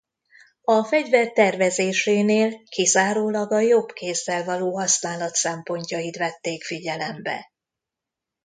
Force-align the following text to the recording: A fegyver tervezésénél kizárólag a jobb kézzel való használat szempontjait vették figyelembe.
A 0.63 0.83
fegyver 0.83 1.31
tervezésénél 1.31 2.63
kizárólag 2.63 3.51
a 3.51 3.59
jobb 3.59 3.91
kézzel 3.91 4.43
való 4.43 4.77
használat 4.77 5.33
szempontjait 5.35 6.17
vették 6.17 6.63
figyelembe. 6.63 7.51